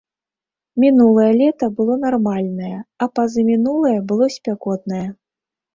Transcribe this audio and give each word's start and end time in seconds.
Мінулае 0.83 1.27
лета 1.41 1.65
было 1.81 1.99
нармальнае, 2.07 2.73
а 3.03 3.09
пазамінулае 3.21 3.95
было 4.13 4.25
спякотнае. 4.39 5.07